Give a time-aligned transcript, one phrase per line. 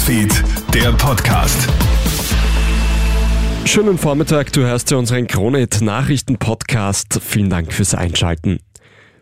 [0.00, 1.68] Newsfeed, der Podcast.
[3.66, 7.20] Schönen Vormittag, du hörst ja unseren Kronet Nachrichten Podcast.
[7.22, 8.60] Vielen Dank fürs Einschalten.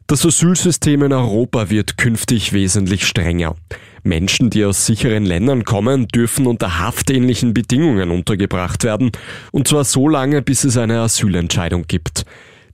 [0.06, 3.56] Das Asylsystem in Europa wird künftig wesentlich strenger.
[4.04, 9.10] Menschen, die aus sicheren Ländern kommen, dürfen unter haftähnlichen Bedingungen untergebracht werden,
[9.50, 12.24] und zwar so lange, bis es eine Asylentscheidung gibt.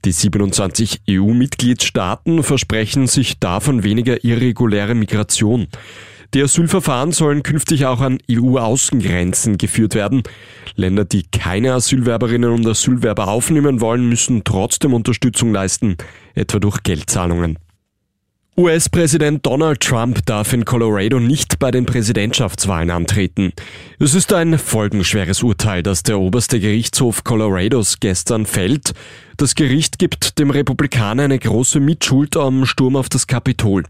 [0.05, 5.67] Die 27 EU-Mitgliedstaaten versprechen sich davon weniger irreguläre Migration.
[6.35, 10.23] Die Asylverfahren sollen künftig auch an EU-Außengrenzen geführt werden.
[10.75, 15.95] Länder, die keine Asylwerberinnen und Asylwerber aufnehmen wollen, müssen trotzdem Unterstützung leisten,
[16.33, 17.57] etwa durch Geldzahlungen.
[18.57, 23.51] US-Präsident Donald Trump darf in Colorado nicht bei den Präsidentschaftswahlen antreten.
[23.99, 28.93] Es ist ein folgenschweres Urteil, das der oberste Gerichtshof Colorados gestern fällt.
[29.35, 33.83] Das Gericht gibt dem Republikaner eine große Mitschuld am Sturm auf das Kapitol.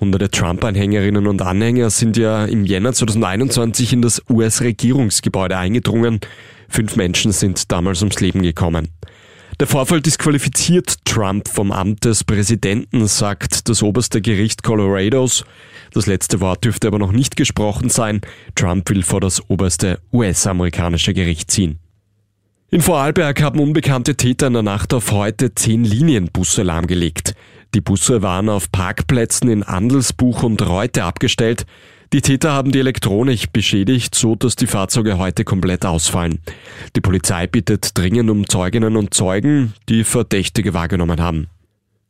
[0.00, 6.20] Hunderte Trump-Anhängerinnen und Anhänger sind ja im Jänner 2021 in das US-Regierungsgebäude eingedrungen.
[6.70, 8.88] Fünf Menschen sind damals ums Leben gekommen.
[9.60, 15.44] Der Vorfall disqualifiziert Trump vom Amt des Präsidenten, sagt das oberste Gericht Colorados.
[15.92, 18.20] Das letzte Wort dürfte aber noch nicht gesprochen sein.
[18.54, 21.80] Trump will vor das oberste US-amerikanische Gericht ziehen.
[22.70, 27.34] In Vorarlberg haben unbekannte Täter in der Nacht auf heute zehn Linienbusse lahmgelegt.
[27.74, 31.66] Die Busse waren auf Parkplätzen in Andelsbuch und Reute abgestellt.
[32.14, 36.38] Die Täter haben die Elektronik beschädigt, so dass die Fahrzeuge heute komplett ausfallen.
[36.96, 41.48] Die Polizei bittet dringend um Zeuginnen und Zeugen, die Verdächtige wahrgenommen haben.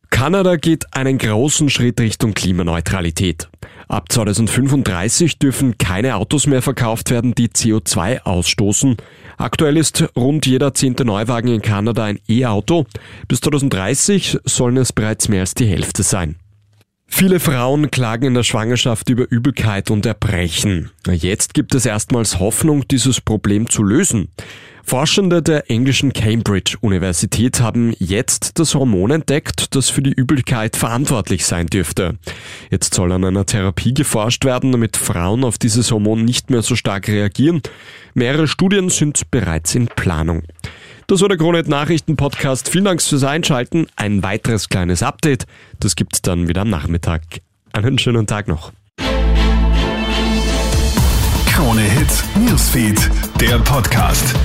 [0.09, 3.49] Kanada geht einen großen Schritt Richtung Klimaneutralität.
[3.89, 8.97] Ab 2035 dürfen keine Autos mehr verkauft werden, die CO2 ausstoßen.
[9.37, 12.85] Aktuell ist rund jeder zehnte Neuwagen in Kanada ein E-Auto.
[13.27, 16.35] Bis 2030 sollen es bereits mehr als die Hälfte sein.
[17.11, 20.91] Viele Frauen klagen in der Schwangerschaft über Übelkeit und Erbrechen.
[21.07, 24.29] Jetzt gibt es erstmals Hoffnung, dieses Problem zu lösen.
[24.83, 31.45] Forschende der englischen Cambridge Universität haben jetzt das Hormon entdeckt, das für die Übelkeit verantwortlich
[31.45, 32.17] sein dürfte.
[32.71, 36.75] Jetzt soll an einer Therapie geforscht werden, damit Frauen auf dieses Hormon nicht mehr so
[36.75, 37.61] stark reagieren.
[38.13, 40.43] Mehrere Studien sind bereits in Planung.
[41.09, 42.69] Das war der Kronet Nachrichten Podcast.
[42.69, 43.87] Vielen Dank fürs Einschalten.
[43.95, 45.47] Ein weiteres kleines Update,
[45.79, 47.23] das gibt's dann wieder am Nachmittag.
[47.73, 48.71] Einen schönen Tag noch.
[51.47, 53.09] Krone Hits, Newsfeed,
[53.41, 54.35] der Podcast.